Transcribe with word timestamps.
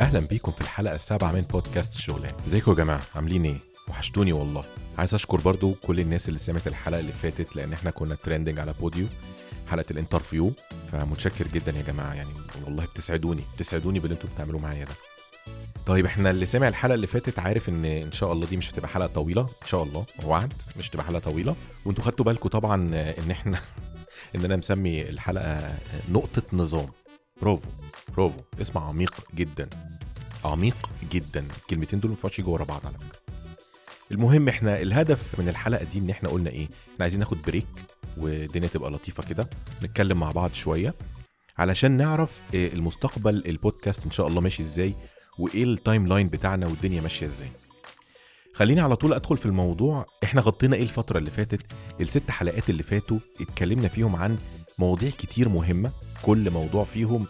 أهلا 0.00 0.20
بيكم 0.20 0.52
في 0.52 0.60
الحلقة 0.60 0.94
السابعة 0.94 1.32
من 1.32 1.40
بودكاست 1.40 1.94
شغلان 1.94 2.34
إزيكم 2.46 2.70
يا 2.70 2.76
جماعة؟ 2.76 3.00
عاملين 3.16 3.44
إيه؟ 3.44 3.56
وحشتوني 3.88 4.32
والله. 4.32 4.64
عايز 4.98 5.14
أشكر 5.14 5.40
برضو 5.40 5.74
كل 5.86 6.00
الناس 6.00 6.28
اللي 6.28 6.38
سمعت 6.38 6.66
الحلقة 6.66 7.00
اللي 7.00 7.12
فاتت 7.12 7.56
لأن 7.56 7.72
إحنا 7.72 7.90
كنا 7.90 8.14
trending 8.14 8.60
على 8.60 8.74
Podeo. 8.80 9.06
حلقة 9.70 9.84
ال 9.90 9.96
interview 9.96 10.52
فمتشكر 10.92 11.46
جدا 11.54 11.72
يا 11.72 11.82
جماعة. 11.82 12.14
يعني 12.14 12.30
والله 12.64 12.84
بتسعدوني 12.84 13.42
بتسعدوني 13.56 13.98
باللي 13.98 14.14
أنتوا 14.14 14.28
بتعملوه 14.34 14.60
معايا 14.62 14.84
ده. 14.84 14.92
طيب 15.86 16.06
إحنا 16.06 16.30
اللي 16.30 16.46
سمع 16.46 16.68
الحلقة 16.68 16.94
اللي 16.94 17.06
فاتت 17.06 17.38
عارف 17.38 17.68
إن 17.68 17.84
إن 17.84 18.12
شاء 18.12 18.32
الله 18.32 18.46
دي 18.46 18.56
مش 18.56 18.70
هتبقى 18.70 18.88
حلقة 18.88 19.06
طويلة. 19.06 19.42
إن 19.42 19.66
شاء 19.66 19.82
الله. 19.82 20.04
وعد 20.24 20.52
مش 20.78 20.90
هتبقى 20.90 21.04
حلقة 21.06 21.20
طويلة. 21.20 21.56
وأنتوا 21.84 22.04
خدتوا 22.04 22.24
بالكم 22.24 22.48
طبعا 22.48 22.74
إن 23.24 23.30
إحنا 23.30 23.58
إن 24.36 24.44
أنا 24.44 24.56
مسمي 24.56 25.02
الحلقة 25.08 25.74
نقطة 26.10 26.42
نظام. 26.52 26.86
برافو 27.42 27.68
برافو. 28.16 28.40
اسم 28.60 28.78
عميق 28.78 29.14
جدا. 29.34 29.68
عميق 30.44 30.90
جدا. 31.12 31.46
الكلمتين 31.60 32.00
دول 32.00 32.10
ما 32.10 32.16
ينفعش 32.16 32.38
يجوا 32.38 32.52
ورا 32.52 32.64
بعض 32.64 32.86
على 32.86 32.94
فكرة. 32.94 33.18
المهم 34.10 34.48
إحنا 34.48 34.80
الهدف 34.80 35.40
من 35.40 35.48
الحلقة 35.48 35.84
دي 35.84 35.98
إن 35.98 36.10
إحنا 36.10 36.28
قلنا 36.28 36.50
إيه؟ 36.50 36.64
إحنا 36.64 37.00
عايزين 37.00 37.20
ناخد 37.20 37.42
break 37.42 37.66
والدنيا 38.16 38.68
تبقى 38.68 38.90
لطيفة 38.90 39.22
كده. 39.22 39.50
نتكلم 39.82 40.20
مع 40.20 40.32
بعض 40.32 40.52
شوية 40.52 40.94
علشان 41.58 41.92
نعرف 41.92 42.42
إيه 42.54 42.72
المستقبل 42.72 43.42
البودكاست 43.46 44.04
إن 44.04 44.10
شاء 44.10 44.26
الله 44.26 44.40
ماشي 44.40 44.62
إزاي 44.62 44.94
وإيه 45.38 45.64
ال 45.64 46.06
timeline 46.06 46.28
بتاعنا 46.28 46.66
والدنيا 46.66 47.00
ماشية 47.00 47.26
إزاي. 47.26 47.50
خليني 48.54 48.80
على 48.80 48.96
طول 48.96 49.12
أدخل 49.12 49.36
في 49.38 49.46
الموضوع. 49.46 50.06
إحنا 50.24 50.40
غطينا 50.40 50.76
إيه 50.76 50.82
الفترة 50.82 51.18
اللي 51.18 51.30
فاتت؟ 51.30 51.60
الست 52.00 52.30
حلقات 52.30 52.70
اللي 52.70 52.82
فاتوا 52.82 53.18
اتكلمنا 53.40 53.88
فيهم 53.88 54.16
عن 54.16 54.38
مواضيع 54.78 55.10
كتير 55.10 55.48
مهمة. 55.48 55.92
كل 56.22 56.50
موضوع 56.50 56.84
فيهم 56.84 57.26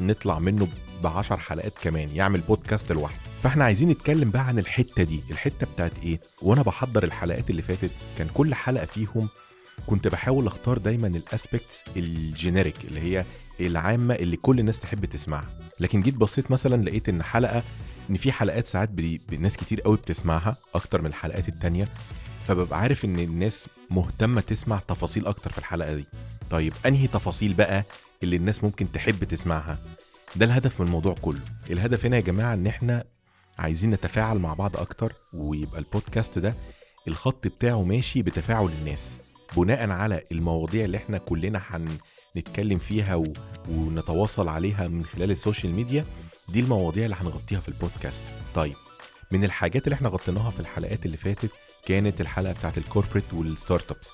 نطلع 0.00 0.38
منه 0.38 0.68
بعشر 1.02 1.36
حلقات 1.36 1.72
كمان 1.82 2.08
يعمل 2.14 2.40
بودكاست 2.40 2.92
لوحده. 2.92 3.18
فإحنا 3.42 3.64
عايزين 3.64 3.88
نتكلم 3.88 4.30
بقى 4.30 4.46
عن 4.46 4.58
الحتة 4.58 5.02
دي. 5.02 5.20
الحتة 5.30 5.66
بتاعت 5.74 5.92
إيه؟ 6.02 6.20
وأنا 6.42 6.62
بحضر 6.62 7.04
الحلقات 7.04 7.50
اللي 7.50 7.62
فاتت 7.62 7.90
كان 8.18 8.28
كل 8.34 8.54
حلقة 8.54 8.86
فيهم 8.86 9.28
كنت 9.86 10.08
بحاول 10.08 10.46
أختار 10.46 10.78
دايما 10.78 11.06
ال 11.08 11.17
aspects 11.17 11.84
ال 11.96 12.06
generic 12.06 12.76
اللي 12.84 13.00
هي 13.00 13.24
العامة 13.60 14.14
اللي 14.14 14.36
كل 14.36 14.58
الناس 14.60 14.78
تحب 14.78 15.04
تسمعها. 15.04 15.46
لكن 15.80 16.00
جيت 16.00 16.14
بصيت 16.14 16.50
مثلا 16.50 16.82
لقيت 16.82 17.08
إن 17.08 17.22
حلقة 17.22 17.62
إن 18.10 18.16
في 18.16 18.32
حلقات 18.32 18.66
ساعات 18.66 18.90
ناس 19.38 19.56
كتير 19.56 19.80
قوي 19.80 19.96
بتسمعها 19.96 20.56
أكتر 20.74 21.00
من 21.00 21.06
الحلقات 21.06 21.48
التانية. 21.48 21.88
فببقى 22.48 22.80
عارف 22.80 23.04
إن 23.04 23.18
الناس 23.18 23.68
مهتمة 23.90 24.40
تسمع 24.40 24.78
تفاصيل 24.78 25.26
أكتر 25.26 25.50
في 25.50 25.58
الحلقة 25.58 25.94
دي. 25.94 26.04
طيب 26.50 26.72
أنهي 26.86 27.06
تفاصيل 27.06 27.54
بقى؟ 27.54 27.84
اللي 28.22 28.36
الناس 28.36 28.64
ممكن 28.64 28.92
تحب 28.92 29.24
تسمعها. 29.24 29.78
ده 30.36 30.46
الهدف 30.46 30.80
من 30.80 30.86
الموضوع 30.86 31.14
كله. 31.22 31.40
الهدف 31.70 32.06
هنا 32.06 32.16
يا 32.16 32.20
جماعة 32.22 32.54
إن 32.54 32.66
إحنا 32.66 33.04
عايزين 33.58 33.90
نتفاعل 33.90 34.38
مع 34.38 34.54
بعض 34.54 34.76
أكتر 34.76 35.12
ويبقى 35.34 35.78
البودكاست 35.78 36.38
ده 36.38 36.54
الخط 37.08 37.46
بتاعه 37.46 37.82
ماشي 37.82 38.22
بتفاعل 38.22 38.68
الناس. 38.80 39.18
بناء 39.56 39.90
على 39.90 40.24
المواضيع 40.32 40.84
اللي 40.84 40.96
إحنا 40.96 41.18
كلنا 41.18 41.62
هنتكلم 42.36 42.78
فيها 42.78 43.14
و... 43.14 43.32
ونتواصل 43.68 44.48
عليها 44.48 44.88
من 44.88 45.04
خلال 45.04 45.30
ال 45.30 45.36
social 45.36 45.74
media 45.74 46.04
دي 46.48 46.60
المواضيع 46.60 47.04
اللي 47.04 47.16
هنغطيها 47.20 47.60
في 47.60 47.68
البودكاست. 47.68 48.24
طيب 48.54 48.74
من 49.30 49.44
الحاجات 49.44 49.84
اللي 49.84 49.94
إحنا 49.94 50.08
غطيناها 50.08 50.50
في 50.50 50.60
الحلقات 50.60 51.06
اللي 51.06 51.16
فاتت 51.16 51.50
كانت 51.86 52.20
الحلقة 52.20 52.52
بتاعت 52.52 52.78
ال 52.78 52.82
corporate 52.82 53.16
وال 53.16 53.24
startups 53.34 54.12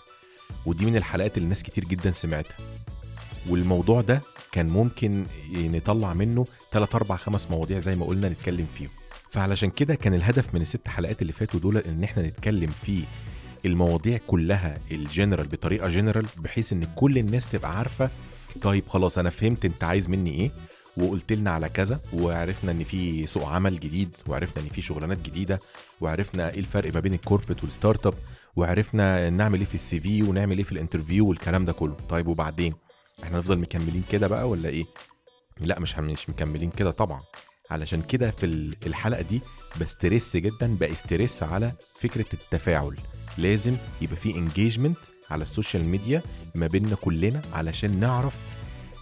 ودي 0.66 0.86
من 0.86 0.96
الحلقات 0.96 1.36
اللي 1.36 1.44
الناس 1.44 1.62
كتير 1.62 1.84
جدا 1.84 2.10
سمعتها. 2.12 2.56
والموضوع 3.48 4.00
ده 4.00 4.22
كان 4.52 4.68
ممكن 4.68 5.24
نطلع 5.54 6.14
منه 6.14 6.44
3 6.72 6.96
4 6.96 7.18
5 7.18 7.50
مواضيع 7.50 7.78
زي 7.78 7.96
ما 7.96 8.04
قلنا 8.06 8.28
نتكلم 8.28 8.66
فيهم. 8.74 8.88
فعلشان 9.30 9.70
كده 9.70 9.94
كان 9.94 10.14
الهدف 10.14 10.54
من 10.54 10.60
الست 10.60 10.88
حلقات 10.88 11.22
اللي 11.22 11.32
فاتوا 11.32 11.60
دول 11.60 11.76
إن 11.78 12.04
إحنا 12.04 12.22
نتكلم 12.26 12.66
في 12.66 13.02
المواضيع 13.64 14.18
كلها 14.26 14.78
الجنرال 14.90 15.46
بطريقة 15.48 15.88
جنرال 15.88 16.26
بحيث 16.36 16.72
إن 16.72 16.84
كل 16.84 17.18
الناس 17.18 17.50
تبقى 17.50 17.78
عارفة 17.78 18.10
طيب 18.62 18.88
خلاص 18.88 19.18
أنا 19.18 19.30
فهمت 19.30 19.64
أنت 19.64 19.84
عايز 19.84 20.08
مني 20.08 20.30
إيه 20.30 20.50
وقلت 20.96 21.32
لنا 21.32 21.50
على 21.50 21.68
كذا 21.68 22.00
وعرفنا 22.12 22.70
إن 22.72 22.84
في 22.84 23.26
سوق 23.26 23.48
عمل 23.48 23.80
جديد 23.80 24.16
وعرفنا 24.26 24.62
إن 24.62 24.68
في 24.68 24.82
شغلانات 24.82 25.18
جديدة 25.22 25.60
وعرفنا 26.00 26.50
إيه 26.50 26.58
الفرق 26.60 26.94
ما 26.94 27.00
بين 27.00 27.14
ال 27.14 27.19
corporate 27.19 27.64
وال 27.64 27.76
start 27.76 28.06
up 28.06 28.14
وعرفنا 28.56 29.30
نعمل 29.30 29.58
إيه 29.58 29.66
في 29.66 29.74
ال 29.74 30.00
CV 30.00 30.22
ونعمل 30.22 30.56
إيه 30.58 30.64
في 30.64 30.72
ال 30.72 30.78
interview 30.78 31.26
والكلام 31.28 31.64
ده 31.64 31.72
كله. 31.72 31.96
طيب 32.08 32.26
وبعدين؟ 32.26 32.74
إحنا 33.22 33.38
نفضل 33.38 33.58
مكملين 33.58 34.02
كده 34.10 34.26
بقى 34.26 34.48
ولا 34.48 34.68
إيه؟ 34.68 34.84
لا 35.60 35.80
مش 35.80 35.98
مش 35.98 36.30
مكملين 36.30 36.70
كده 36.70 36.90
طبعا. 36.90 37.22
علشان 37.70 38.02
كده 38.02 38.30
في 38.30 38.46
ال- 38.46 38.76
الحلقة 38.86 39.22
دي 39.22 39.40
ب 39.80 39.88
stress 39.88 40.36
جدا 40.36 40.76
ب 40.80 40.89
stress 40.89 41.42
على 41.42 41.72
فكرة 42.00 42.26
التفاعل. 42.32 42.96
لازم 43.38 43.76
يبقى 44.00 44.16
في 44.16 44.36
engagement 44.36 44.98
على 45.30 45.42
ال 45.42 45.48
social 45.48 45.84
media 45.84 46.22
ما 46.54 46.66
بيننا 46.66 46.94
كلنا 46.96 47.42
علشان 47.52 48.00
نعرف 48.00 48.34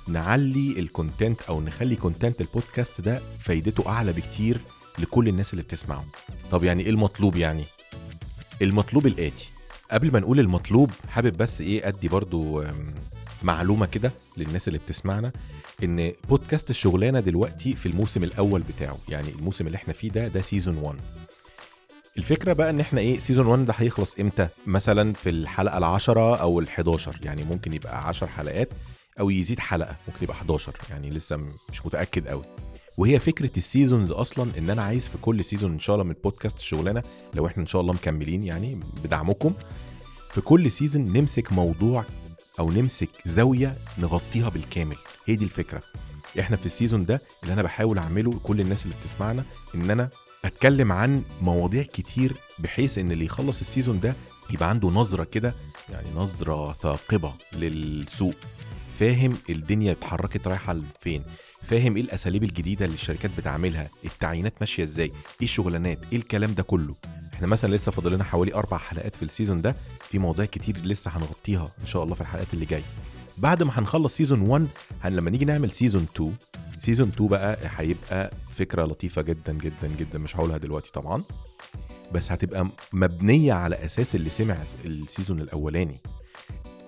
نعلي 0.09 0.75
ال 0.81 0.88
content 0.88 1.43
أو 1.43 1.61
نخلي 1.61 1.97
content 1.97 2.41
البودكاست 2.41 3.01
ده 3.01 3.21
فايدته 3.41 3.89
أعلى 3.89 4.13
بكتير 4.13 4.61
لكل 4.99 5.29
الناس 5.29 5.53
اللي 5.53 5.63
بتسمعه. 5.63 6.05
طب 6.51 6.65
يعني 6.65 6.83
إيه 6.83 6.91
المطلوب 6.91 7.37
يعني؟ 7.37 7.65
المطلوب 8.63 9.07
الآتي. 9.07 9.49
قبل 9.91 10.13
ما 10.13 10.19
نقول 10.21 10.41
المطلوب 10.41 10.91
حابب 11.09 11.37
بس 11.37 11.61
إيه 11.61 11.89
أدي 11.89 12.09
برضو 12.09 12.65
معلومة 13.43 13.87
كده 13.87 14.13
للناس 14.37 14.69
اللي 14.69 14.79
بتسمعنا 14.79 15.33
إن 15.85 16.13
بودكاست 16.29 16.71
الشغلانة 16.71 17.21
دلوقتي 17.21 17.73
في 17.75 17.87
الموسم 17.87 18.25
الأول 18.25 18.63
بتاعه 18.63 18.99
يعني 19.09 19.29
الموسم 19.29 19.67
اللي 19.67 19.77
إحنا 19.77 19.93
فيه 19.93 20.11
ده 20.11 20.29
ده 20.29 20.41
season 20.41 20.77
1 20.79 20.99
الفكرة 22.19 22.53
بقى 22.53 22.71
إن 22.71 22.81
إحنا 22.81 23.01
إيه 23.01 23.19
season 23.19 23.47
1 23.47 23.67
ده 23.67 23.75
هيخلص 23.77 24.19
إمتى؟ 24.19 24.49
مثلا 24.67 25.13
في 25.13 25.31
الحلقة 25.31 25.79
العشرة 25.79 26.37
أو 26.37 26.65
ال11 26.65 27.09
يعني 27.23 27.45
ممكن 27.45 27.73
يبقى 27.73 28.09
10 28.09 28.27
حلقات 28.27 28.69
أو 29.21 29.31
يزيد 29.31 29.59
حلقة 29.61 29.97
ممكن 30.09 30.19
يبقى 30.23 30.37
11 30.37 30.73
يعني 30.91 31.11
لسه 31.11 31.37
مش 31.71 31.87
متأكد 31.87 32.29
قوي 32.29 32.45
وهي 32.99 33.19
فكرة 33.19 33.51
ال 33.57 33.64
seasons 33.64 34.13
أصلا 34.13 34.51
إن 34.59 34.71
أنا 34.71 34.83
عايز 34.83 35.09
في 35.09 35.19
كل 35.19 35.45
season 35.45 35.73
إن 35.73 35.79
شاء 35.79 35.97
الله 35.97 36.05
من 36.05 36.11
البودكاست 36.11 36.59
الشغلانة 36.59 37.03
لو 37.35 37.47
إحنا 37.47 37.63
إن 37.63 37.67
شاء 37.67 37.81
الله 37.81 37.93
مكملين 37.93 38.45
يعني 38.45 38.81
بدعمكم 39.05 39.53
في 40.31 40.41
كل 40.41 40.71
season 40.71 41.13
نمسك 41.13 41.53
موضوع 41.53 42.05
أو 42.59 42.71
نمسك 42.71 43.09
زاوية 43.27 43.77
نغطيها 43.99 44.49
بالكامل. 44.49 44.97
هي 45.27 45.37
دي 45.37 45.45
الفكرة. 45.45 45.83
إحنا 46.41 46.57
في 46.57 46.67
ال 46.67 46.72
season 46.72 47.07
ده 47.07 47.23
اللي 47.43 47.53
أنا 47.55 47.63
بحاول 47.63 47.99
أعمله 47.99 48.41
كل 48.43 48.61
الناس 48.61 48.85
اللي 48.85 48.95
بتسمعنا 49.01 49.45
إن 49.75 49.91
أنا 49.91 50.09
أتكلم 50.45 50.93
عن 50.93 51.23
مواضيع 51.43 51.83
كتير 51.83 52.33
بحيث 52.59 52.99
إن 52.99 53.13
اللي 53.13 53.25
يخلص 53.25 53.61
ال 53.61 53.66
season 53.66 54.01
ده 54.01 54.15
يبقى 54.51 54.69
عنده 54.71 54.89
نظرة 54.89 55.25
كده 55.25 55.55
يعني 55.91 56.09
نظرة 56.17 56.73
ثاقبة 56.73 57.33
للسوق. 57.53 58.35
فاهم 58.99 59.39
الدنيا 59.51 59.93
اتحركت 59.93 60.47
رايحة 60.47 60.73
لفين. 60.73 61.25
فاهم 61.63 61.97
إيه 61.97 62.03
الأساليب 62.03 62.45
الجديدة 62.45 62.85
اللي 62.85 62.95
الشركات 62.95 63.31
بتعملها. 63.39 63.89
التعيينات 64.05 64.55
ماشية 64.61 64.83
إزاي. 64.83 65.07
إيه 65.07 65.15
الشغلانات. 65.43 65.99
إيه 66.13 66.19
الكلام 66.19 66.55
ده 66.55 66.63
كله. 66.63 66.95
إحنا 67.37 67.47
مثلا 67.47 67.75
لسه 67.75 67.93
فاضل 67.93 68.13
لنا 68.13 68.25
حوالي 68.25 68.55
أربع 68.55 68.77
حلقات 68.79 69.17
في 69.17 69.23
ال 69.23 69.28
season 69.28 69.63
ده 69.63 69.77
في 70.01 70.19
مواضيع 70.19 70.45
كتير 70.45 70.77
لسه 70.79 71.11
هنغطيها 71.11 71.71
إن 71.81 71.87
شاء 71.87 72.03
الله 72.03 72.15
في 72.15 72.21
الحلقات 72.21 72.55
اللي 72.55 72.65
جاية. 72.67 72.83
بعد 73.39 73.63
ما 73.63 73.79
هنخلص 73.79 74.17
season 74.17 74.41
1 74.41 74.67
هن 75.03 75.13
لما 75.17 75.31
نيجي 75.31 75.45
نعمل 75.45 75.71
season 75.71 76.07
2 76.17 76.35
season 76.79 77.09
2 77.09 77.29
بقى 77.31 77.59
هيبقى 77.77 78.33
فكرة 78.55 78.85
لطيفة 78.85 79.23
جدا 79.23 79.53
جدا 79.53 79.89
جدا 79.99 80.19
مش 80.19 80.37
هقولها 80.37 80.59
دلوقتي 80.59 80.93
طبعا 80.93 81.23
بس 82.13 82.33
هتبقى 82.33 82.69
مبنية 82.93 83.53
على 83.53 83.85
أساس 83.85 84.15
اللي 84.15 84.31
سمع 84.31 84.57
ال 84.85 84.93
season 84.93 85.41
الأولاني. 85.41 86.01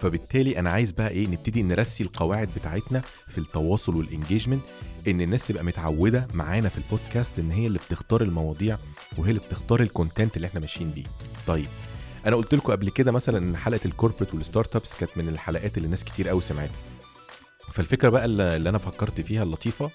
فبالتالي 0.00 0.58
أنا 0.58 0.70
عايز 0.70 0.92
بقى 0.92 1.08
إيه 1.08 1.26
نبتدي 1.26 1.62
نرسي 1.62 2.04
القواعد 2.04 2.48
بتاعتنا 2.56 3.02
في 3.28 3.38
التواصل 3.38 3.96
وال 3.96 4.07
engagement 4.07 4.62
إن 5.08 5.20
الناس 5.20 5.46
تبقى 5.46 5.64
متعودة 5.64 6.28
معانا 6.34 6.68
في 6.68 6.78
البودكاست 6.78 7.38
إن 7.38 7.50
هي 7.50 7.66
اللي 7.66 7.78
بتختار 7.78 8.22
المواضيع 8.22 8.78
وهي 9.18 9.30
اللي 9.30 9.40
بتختار 9.40 9.80
ال 9.80 9.87
content 9.87 10.36
اللي 10.36 10.46
إحنا 10.46 10.60
ماشيين 10.60 10.90
بيه. 10.90 11.04
طيب 11.46 11.66
أنا 12.26 12.36
قلت 12.36 12.54
لكم 12.54 12.72
قبل 12.72 12.90
كده 12.90 13.12
مثلا 13.12 13.38
إن 13.38 13.56
حلقة 13.56 13.80
ال 13.84 13.89
corporate 13.89 14.34
وال 14.34 14.46
start 14.46 14.76
ups 14.76 14.94
كانت 14.98 15.10
من 15.16 15.28
الحلقات 15.28 15.76
اللي 15.78 15.88
ناس 15.88 16.04
كتير 16.04 16.28
قوي 16.28 16.40
سمعتها. 16.40 16.76
فالفكرة 17.72 18.08
بقى 18.08 18.24
اللي 18.24 18.68
أنا 18.68 18.78
فكرت 18.78 19.20
فيها 19.20 19.42
اللطيفة 19.42 19.90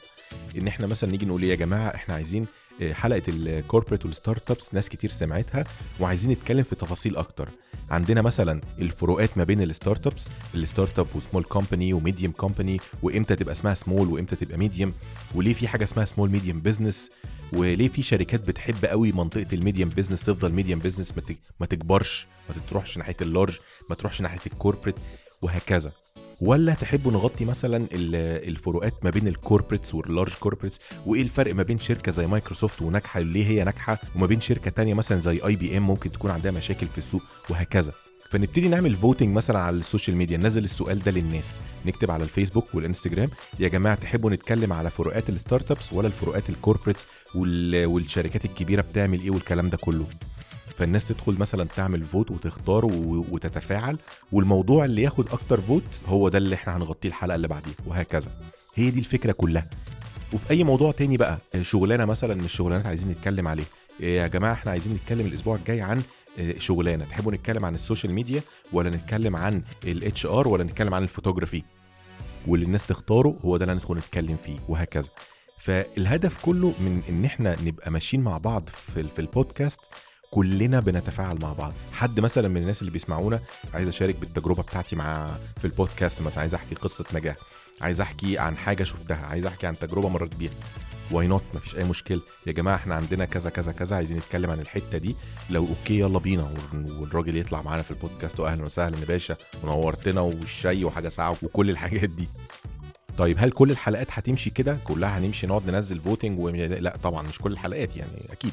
إن 0.57 0.67
إحنا 0.67 0.88
مثلا 0.88 1.11
نيجي 1.11 1.25
نقول 1.25 1.41
إيه 1.41 1.49
يا 1.49 1.56
جماعة 1.56 1.95
إحنا 1.95 2.13
عايزين 2.15 2.45
حلقة 2.91 3.21
ال 3.27 3.35
corporate 3.35 4.06
وال 4.06 4.19
start 4.19 4.51
ups 4.51 4.74
ناس 4.73 4.89
كتير 4.89 5.09
سمعتها 5.09 5.63
وعايزين 5.99 6.31
نتكلم 6.31 6.63
في 6.63 6.75
تفاصيل 6.75 7.17
أكتر. 7.17 7.49
عندنا 7.89 8.21
مثلا 8.21 8.61
الفروقات 8.79 9.37
ما 9.37 9.43
بين 9.43 9.61
الستارت 9.61 10.07
ابس 10.07 10.29
الستارت 10.55 10.99
اب 10.99 11.07
وسمول 11.15 11.43
كومباني 11.43 11.93
وميديوم 11.93 12.31
كومباني 12.33 12.77
وإمتى 13.03 13.35
تبقى 13.35 13.51
اسمها 13.51 13.73
سمول 13.73 14.07
وإمتى 14.07 14.35
تبقى 14.35 14.57
medium 14.57 14.94
وليه 15.35 15.53
في 15.53 15.67
حاجة 15.67 15.83
اسمها 15.83 16.05
small 16.06 16.30
medium 16.30 16.59
business 16.62 17.09
وليه 17.53 17.87
في 17.87 18.01
شركات 18.01 18.47
بتحب 18.47 18.85
قوي 18.85 19.11
منطقة 19.11 19.45
ال 19.53 19.59
medium 19.59 19.89
business 19.89 20.24
تفضل 20.23 20.51
medium 20.51 20.80
business 20.80 21.13
ما 21.59 21.65
تكبرش 21.65 22.27
ما 22.49 22.55
تروحش 22.69 22.97
ناحية 22.97 23.15
ال 23.21 23.27
large 23.27 23.57
ما 23.89 23.95
تروحش 23.95 24.21
ناحية 24.21 24.39
ال 24.47 24.52
corporate 24.52 24.95
وهكذا. 25.41 25.91
ولا 26.45 26.74
تحبوا 26.74 27.12
نغطي 27.12 27.45
مثلا 27.45 27.88
الفروقات 27.94 28.94
ما 29.04 29.10
بين 29.10 29.28
ال 29.27 29.34
corporates 29.34 29.95
وال 29.95 30.06
large 30.06 30.33
corporates 30.33 30.80
وإيه 31.06 31.22
الفرق 31.22 31.56
ما 31.56 31.63
بين 31.63 31.80
شركة 31.80 32.12
زي 32.12 32.28
مايكروسوفت 32.28 32.81
وناجحة؟ 32.81 33.19
ليه 33.19 33.45
هي 33.45 33.63
ناجحة؟ 33.63 34.00
وما 34.16 34.28
بين 34.28 34.42
شركة 34.42 34.72
تانية 34.72 34.94
مثلا 34.94 35.22
زي 35.22 35.40
IBM 35.45 35.88
ممكن 35.88 36.12
تكون 36.12 36.31
عندها 36.31 36.51
مشاكل 36.51 36.88
في 36.88 36.98
السوق؟ 36.98 37.22
وهكذا. 37.50 37.94
فنبتدي 38.31 38.68
نعمل 38.68 38.95
voting 38.95 39.35
مثلا 39.36 39.60
على 39.60 39.75
ال 39.77 39.83
social 39.83 40.18
media. 40.18 40.38
نزل 40.38 40.63
السؤال 40.63 41.00
ده 41.00 41.12
للناس. 41.12 41.60
نكتب 41.86 42.12
على 42.12 42.24
الفيسبوك 42.24 42.75
والإنستجرام. 42.75 43.30
يا 43.60 43.68
جماعة 43.68 43.95
تحبوا 43.95 44.30
نتكلم 44.30 44.74
على 44.74 44.90
فروقات 44.90 45.30
ال 45.30 45.37
start 45.37 45.71
ups 45.71 45.94
ولا 45.94 46.07
الفروقات 46.07 46.50
ال 46.50 46.55
corporates 46.55 47.07
والشركات 47.36 48.45
الكبيرة 48.45 48.81
بتعمل 48.81 49.22
إيه 49.22 49.31
والكلام 49.31 49.69
ده 49.69 49.78
كله؟ 49.78 50.06
فالناس 50.77 51.05
تدخل 51.05 51.33
مثلا 51.39 51.63
تعمل 51.63 52.03
vote 52.06 52.31
وتختار 52.31 52.85
وتتفاعل 53.31 53.97
والموضوع 54.31 54.85
اللي 54.85 55.01
ياخد 55.01 55.29
أكتر 55.29 55.61
vote 55.62 55.83
هو 56.07 56.29
ده 56.29 56.37
اللي 56.37 56.55
إحنا 56.55 56.77
هنغطيه 56.77 57.09
الحلقة 57.09 57.35
اللي 57.35 57.47
بعديها 57.47 57.73
وهكذا. 57.85 58.31
هي 58.75 58.89
دي 58.91 58.99
الفكرة 58.99 59.31
كلها. 59.31 59.69
وفي 60.33 60.49
أي 60.51 60.63
موضوع 60.63 60.91
تاني 60.91 61.17
بقى 61.17 61.37
شغلانة 61.61 62.05
مثلا 62.05 62.35
من 62.35 62.45
الشغلانات 62.45 62.85
عايزين 62.85 63.09
نتكلم 63.11 63.47
عليه 63.47 63.63
يا 63.99 64.27
جماعة 64.27 64.53
إحنا 64.53 64.71
عايزين 64.71 64.93
نتكلم 64.93 65.25
الأسبوع 65.25 65.55
الجاي 65.55 65.81
عن 65.81 66.01
شغلانة. 66.57 67.05
تحبوا 67.05 67.31
نتكلم 67.31 67.65
عن 67.65 67.75
ال 67.75 67.81
social 67.81 68.13
media 68.13 68.41
ولا 68.73 68.89
نتكلم 68.89 69.35
عن 69.35 69.61
ال 69.83 70.25
HR 70.25 70.47
ولا 70.47 70.63
نتكلم 70.63 70.93
عن 70.93 71.03
الفوتوغرافي؟ 71.03 71.63
واللي 72.47 72.65
الناس 72.65 72.85
تختاره 72.87 73.37
هو 73.45 73.57
ده 73.57 73.63
اللي 73.63 73.73
هندخل 73.73 73.95
نتكلم 73.95 74.37
فيه 74.45 74.59
وهكذا. 74.69 75.09
فالهدف 75.59 76.45
كله 76.45 76.73
من 76.79 77.01
إن 77.09 77.25
إحنا 77.25 77.55
نبقى 77.63 77.91
ماشيين 77.91 78.23
مع 78.23 78.37
بعض 78.37 78.69
في, 78.69 79.03
في 79.03 79.19
البودكاست 79.19 79.79
كلنا 80.33 80.80
بنتفاعل 80.80 81.39
مع 81.41 81.53
بعض. 81.53 81.74
حد 81.91 82.19
مثلا 82.19 82.47
من 82.47 82.57
الناس 82.57 82.81
اللي 82.81 82.91
بيسمعونا 82.91 83.39
عايز 83.74 83.88
أشارك 83.88 84.15
بالتجربة 84.15 84.63
بتاعتي 84.63 84.95
مع 84.95 85.31
في 85.57 85.65
البودكاست 85.65 86.21
مثلا 86.21 86.39
عايز 86.39 86.53
أحكي 86.53 86.75
قصة 86.75 87.06
نجاح 87.13 87.35
عايز 87.81 88.01
أحكي 88.01 88.38
عن 88.38 88.57
حاجة 88.57 88.83
شفتها 88.83 89.25
عايز 89.25 89.45
أحكي 89.45 89.68
عن 89.68 89.80
تجربة 89.80 90.09
مريت 90.09 90.35
بيها. 90.35 90.51
why 91.12 91.27
not 91.27 91.44
مفيش 91.53 91.75
أي 91.75 91.83
مشكلة. 91.83 92.21
يا 92.47 92.51
جماعة 92.51 92.75
إحنا 92.75 92.95
عندنا 92.95 93.25
كذا 93.25 93.50
كذا 93.50 93.71
كذا 93.71 93.95
عايزين 93.95 94.18
نتكلم 94.18 94.51
عن 94.51 94.59
الحتة 94.59 94.97
دي. 94.97 95.15
لو 95.50 95.68
okay 95.68 96.00
يلا 96.00 96.19
بينا. 96.19 96.53
والراجل 96.74 97.38
يطلع 97.38 97.62
معانا 97.62 97.81
في 97.81 97.91
البودكاست 97.91 98.39
واهلا 98.39 98.63
وسهلا 98.63 98.97
يا 98.97 99.06
باشا 99.06 99.38
ونورتنا 99.63 100.21
والشاي 100.21 100.85
وحاجة 100.85 101.09
ساقعة 101.09 101.38
وكل 101.44 101.69
الحاجات 101.69 102.09
دي. 102.09 102.27
طيب 103.18 103.38
هل 103.39 103.51
كل 103.51 103.71
الحلقات 103.71 104.07
هتمشي 104.12 104.50
كده؟ 104.50 104.77
كلها 104.83 105.18
هنمشي 105.18 105.48
نقعد 105.48 105.69
ننزل 105.69 106.00
voting 106.00 106.39
و... 106.39 106.50
لا 106.50 106.98
طبعا 107.04 107.27
مش 107.27 107.39
كل 107.39 107.51
الحلقات 107.51 107.98
يعني 107.98 108.12
أكيد. 108.31 108.51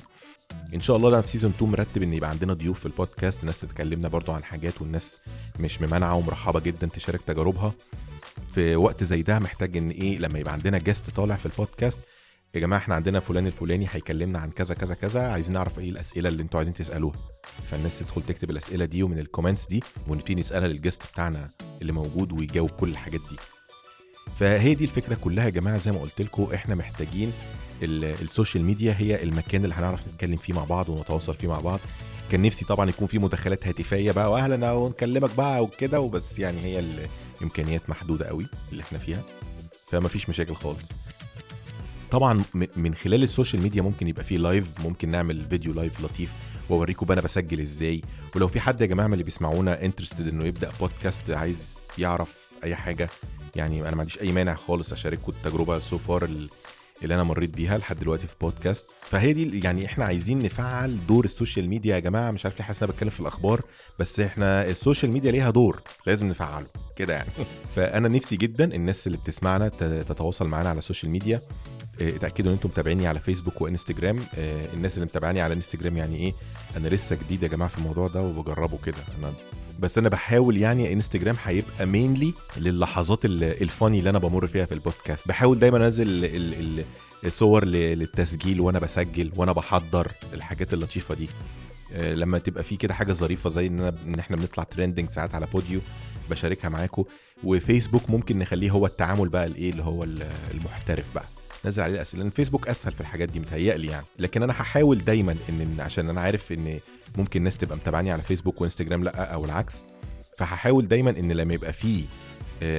إن 0.75 0.81
شاء 0.81 0.97
الله 0.97 1.11
ده 1.11 1.21
في 1.21 1.29
season 1.29 1.51
2 1.57 1.71
مرتب 1.71 2.03
إن 2.03 2.13
يبقى 2.13 2.31
عندنا 2.31 2.55
ضيوف 2.55 2.81
في 2.81 2.87
البودكاست 2.87 3.45
ناس 3.45 3.61
تكلمنا 3.61 4.09
برضو 4.09 4.33
عن 4.33 4.45
حاجات 4.45 4.83
والناس 4.83 5.21
مش 5.61 5.83
ممانعه 5.83 6.15
ومرحبة 6.15 6.61
جدا 6.61 6.87
تشارك 6.87 7.21
تجاربها. 7.23 7.73
في 8.55 8.77
وقت 8.77 9.05
زي 9.05 9.23
ده 9.23 9.39
محتاج 9.39 9.77
إن 9.77 9.91
إيه 9.91 10.19
لما 10.19 10.39
يبقى 10.39 10.53
عندنا 10.53 10.79
guest 10.79 11.11
طالع 11.11 11.37
في 11.37 11.47
البودكاست 11.47 11.99
يا 12.55 12.61
جماعة 12.61 12.79
إحنا 12.79 12.95
عندنا 12.95 13.21
فلان 13.21 13.47
الفلاني 13.47 13.87
هيكلمنا 13.91 14.39
عن 14.39 14.51
كذا 14.51 14.75
كذا 14.75 14.95
كذا 14.95 15.21
عايزين 15.23 15.53
نعرف 15.55 15.79
إيه 15.79 15.91
الأسئلة 15.91 16.29
اللي 16.29 16.43
أنتوا 16.43 16.59
عايزين 16.59 16.75
تسألوها. 16.75 17.17
فالناس 17.71 17.99
تدخل 17.99 18.23
تكتب 18.23 18.51
الأسئلة 18.51 18.85
دي 18.85 19.03
ومن 19.03 19.19
ال 19.19 19.24
comments 19.24 19.67
دي 19.67 19.83
ونبتدي 20.09 20.35
نسألها 20.35 20.69
لل 20.69 20.79
guest 20.79 21.03
بتاعنا 21.13 21.51
اللي 21.83 21.93
موجود 21.93 22.33
ويجاوب 22.33 22.71
كل 22.71 22.89
الحاجات 22.89 23.21
دي. 23.31 23.37
فهي 24.39 24.75
دي 24.75 24.85
الفكرة 24.85 25.15
كلها 25.21 25.45
يا 25.45 25.51
جماعة 25.51 25.79
زي 25.79 25.93
ما 25.93 25.99
قلت 25.99 26.21
لكم 26.23 26.49
إحنا 26.55 26.75
محتاجين 26.75 27.33
ال 27.83 27.94
social 27.94 28.65
media 28.65 28.95
هي 28.99 29.23
المكان 29.23 29.65
اللي 29.65 29.75
هنعرف 29.75 30.09
نتكلم 30.09 30.37
فيه 30.37 30.55
مع 30.55 30.65
بعض 30.65 30.89
ونتواصل 30.89 31.35
فيه 31.35 31.49
مع 31.49 31.61
بعض. 31.61 31.81
كان 32.31 32.43
نفسي 32.43 32.65
طبعا 32.65 32.89
يكون 32.89 33.07
في 33.07 33.19
مداخلات 33.19 33.67
هاتفية 33.67 34.13
بقى 34.13 34.31
واهلا 34.33 34.73
ونكلمك 34.73 35.35
بقى 35.35 35.63
وكده 35.63 36.01
وبس 36.01 36.39
يعني 36.39 36.61
هي 36.61 36.85
الإمكانيات 37.41 37.91
محدودة 37.91 38.27
قوي 38.27 38.47
اللي 38.73 38.83
إحنا 38.83 38.99
فيها 38.99 39.23
فما 39.91 40.09
فيش 40.09 40.29
مشاكل 40.29 40.55
خالص. 40.55 40.89
طبعا 42.11 42.45
من 42.77 42.95
خلال 42.95 43.23
ال 43.23 43.29
social 43.29 43.63
media 43.63 43.83
ممكن 43.83 44.09
يبقى 44.09 44.25
فيه 44.25 44.39
live 44.39 44.67
ممكن 44.85 45.11
نعمل 45.11 45.47
فيديو 45.51 45.73
live 45.73 46.01
لطيف 46.05 46.33
وأوريكم 46.69 47.07
بقى 47.07 47.15
أنا 47.15 47.23
بسجل 47.23 47.61
إزاي. 47.61 48.03
ولو 48.37 48.49
في 48.49 48.61
حد 48.61 48.81
يا 48.81 48.87
جماعة 48.87 49.07
من 49.07 49.13
اللي 49.13 49.25
بيسمعونا 49.25 49.85
interested 49.85 50.29
إنه 50.29 50.45
يبدأ 50.45 50.71
بودكاست 50.81 51.31
عايز 51.31 51.79
يعرف 51.99 52.51
أي 52.65 52.75
حاجة 52.77 53.09
يعني 53.57 53.81
أنا 53.83 53.91
ما 53.91 54.01
عنديش 54.01 54.21
أي 54.21 54.33
مانع 54.33 54.55
خالص 54.55 54.93
أشارككم 54.93 55.33
التجربة 55.33 55.79
so 55.79 55.99
far 55.99 56.25
اللي 57.03 57.15
أنا 57.15 57.23
مريت 57.23 57.51
بيها 57.51 57.79
لحد 57.79 57.99
دلوقتي 57.99 58.27
في 58.27 58.35
بودكاست 58.41 58.87
فهي 59.01 59.33
دي 59.33 59.61
يعني 59.65 59.87
إحنا 59.87 60.05
عايزين 60.05 60.43
نفعل 60.43 60.99
دور 61.09 61.25
ال 61.25 61.31
social 61.31 61.69
media 61.69 61.95
يا 61.95 62.01
جماعة. 62.01 62.31
مش 62.31 62.45
عارف 62.45 62.59
ليه 62.59 62.65
حاسس 62.65 62.83
أنا 62.83 62.93
بتكلم 62.93 63.11
في 63.11 63.21
الأخبار 63.21 63.61
بس 63.99 64.21
إحنا 64.21 64.65
ال 64.65 64.72
social 64.72 65.13
media 65.13 65.31
ليها 65.33 65.51
دور. 65.51 65.81
لازم 66.07 66.29
نفعله. 66.29 66.67
كده 66.97 67.15
يعني. 67.15 67.31
فأنا 67.77 68.09
نفسي 68.09 68.37
جدا 68.37 68.75
الناس 68.75 69.07
اللي 69.07 69.19
بتسمعنا 69.19 69.69
تتواصل 70.09 70.47
معانا 70.47 70.69
على 70.69 70.79
ال 70.79 70.84
social 70.84 71.13
media. 71.13 71.43
اتأكدوا 72.01 72.51
إن 72.51 72.55
أنتم 72.57 72.69
متابعيني 72.69 73.07
على 73.07 73.21
فيسبوك 73.21 73.61
وإنستجرام. 73.61 74.17
الناس 74.75 74.95
اللي 74.95 75.07
متابعاني 75.07 75.41
على 75.41 75.55
إنستجرام 75.55 75.97
يعني 75.97 76.17
إيه؟ 76.17 76.35
أنا 76.77 76.89
لسه 76.89 77.17
جديد 77.17 77.43
يا 77.43 77.49
جماعة 77.49 77.71
في 77.71 77.79
الموضوع 77.79 78.09
ده 78.09 78.23
وبجربه 78.23 78.79
كده. 78.85 78.97
أنا 79.19 79.33
بس 79.79 79.99
أنا 79.99 80.09
بحاول 80.09 80.57
يعني 80.57 80.93
إنستجرام 80.93 81.37
هيبقى 81.45 81.87
mainly 81.87 82.35
للحظات 82.57 83.25
ال 83.25 83.37
funny 83.37 83.99
اللي 83.99 84.11
أنا 84.11 84.19
بمر 84.19 84.47
فيها 84.47 84.65
في 84.65 84.75
البودكاست 84.75 85.29
بحاول 85.29 85.59
دايما 85.59 85.77
أنزل 85.87 86.85
الصور 87.25 87.65
للتسجيل 87.65 88.61
وأنا 88.61 88.79
بسجل 88.79 89.33
وأنا 89.37 89.53
بحضر 89.53 90.09
الحاجات 90.35 90.75
اللطيفة 90.75 91.15
دي. 91.15 91.29
لما 92.15 92.39
تبقى 92.39 92.63
في 92.63 92.77
كده 92.77 92.95
حاجة 92.95 93.13
ظريفة 93.13 93.51
زي 93.51 93.67
إن 93.67 93.81
إن 93.81 94.19
إحنا 94.19 94.37
بنطلع 94.37 94.65
trending 94.65 95.11
ساعات 95.11 95.35
على 95.35 95.47
بوديو 95.53 95.81
بشاركها 96.31 96.69
معاكم 96.69 97.05
وفيسبوك 97.45 98.11
ممكن 98.11 98.39
نخليه 98.39 98.71
هو 98.71 98.87
التعامل 98.87 99.29
بقى 99.29 99.47
الإيه 99.47 99.71
اللي 99.71 99.83
هو 99.83 100.05
المحترف 100.55 101.05
بقى. 101.15 101.25
نزل 101.65 101.83
عليه 101.83 101.95
الأسئلة. 101.95 102.23
لأن 102.23 102.31
فيسبوك 102.31 102.69
أسهل 102.69 102.93
في 102.93 103.01
الحاجات 103.01 103.29
دي 103.29 103.41
متهيألي 103.41 103.87
يعني. 103.87 104.07
لكن 104.19 104.43
أنا 104.43 104.53
هحاول 104.53 104.99
دايما 104.99 105.37
ان 105.49 105.77
عشان 105.81 106.09
أنا 106.09 106.21
عارف 106.21 106.53
إن 106.53 106.81
ممكن 107.17 107.43
ناس 107.43 107.57
تبقى 107.57 107.77
متابعاني 107.77 108.13
على 108.13 108.23
فيسبوك 108.23 108.61
وإنستجرام 108.61 109.05
لأ 109.05 109.35
أو 109.35 109.45
العكس. 109.45 109.85
فهحاول 110.39 110.89
دايما 110.89 111.11
إن 111.11 111.33
لما 111.33 111.55
يبقى 111.55 111.73
فيه 111.73 112.05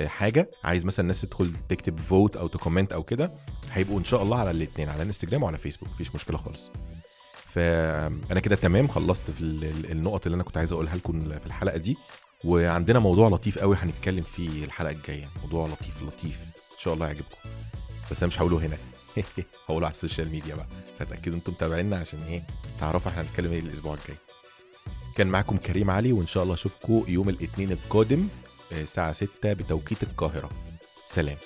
حاجة 0.08 0.50
عايز 0.64 0.86
مثلا 0.86 1.04
الناس 1.04 1.22
تدخل 1.22 1.52
تكتب 1.70 2.00
vote 2.00 2.36
أو 2.36 2.48
ت 2.48 2.53
comment 2.53 2.94
أو 2.94 3.04
كده 3.04 3.32
هيبقوا 3.72 4.00
إن 4.00 4.06
شاء 4.06 4.24
الله 4.24 4.40
على 4.40 4.52
الاثنين 4.52 4.90
على 4.90 5.04
إنستجرام 5.04 5.44
وعلى 5.44 5.58
فيسبوك. 5.58 5.90
مفيش 5.90 6.16
مشكلة 6.16 6.38
خالص. 6.38 6.72
فانا 7.54 8.40
كده 8.40 8.56
تمام 8.56 8.88
خلصت 8.88 9.32
في 9.32 9.42
النقط 9.92 10.26
اللي 10.26 10.36
أنا 10.36 10.44
كنت 10.44 10.58
عايز 10.58 10.72
أقولها 10.72 10.96
لكم 10.96 11.20
في 11.20 11.46
الحلقة 11.46 11.78
دي. 11.78 11.98
وعندنا 12.44 13.00
موضوع 13.00 13.30
لطيف 13.30 13.60
قوي 13.60 13.76
هنتكلم 13.76 14.24
فيه 14.24 14.66
الحلقة 14.66 14.92
الجاية. 14.92 15.30
موضوع 15.44 15.68
لطيف 15.68 16.04
لطيف. 16.04 16.40
إن 16.74 16.78
شاء 16.80 16.94
الله 16.94 17.08
يعجبكم. 17.08 17.38
بس 18.12 18.24
أنا 18.24 18.28
مش 18.28 18.40
هقوله 18.40 18.58
هنا. 18.66 18.78
هقوله 19.70 19.86
على 19.88 19.94
ال 19.96 20.01
social 20.01 20.32
media 20.32 20.56
بقى. 20.56 20.68
فتأكدوا 21.00 21.34
إنتم 21.36 21.52
متابعينا 21.52 21.98
عشان 21.98 22.24
إيه؟ 22.24 22.44
تعرفوا 22.80 23.12
إحنا 23.12 23.22
هنتكلم 23.22 23.52
إيه 23.52 23.60
الأسبوع 23.60 23.94
الجاي. 23.94 24.18
كان 25.16 25.28
معاكم 25.28 25.58
كريم 25.58 25.92
علي 25.92 26.12
وإن 26.12 26.28
شاء 26.28 26.44
الله 26.44 26.54
أشوفكم 26.54 27.06
يوم 27.08 27.30
الاثنين 27.30 27.72
القادم 27.72 28.28
الساعة 28.72 29.12
6 29.12 29.54
بتوقيت 29.54 30.04
القاهرة. 30.04 30.50
سلام. 31.08 31.38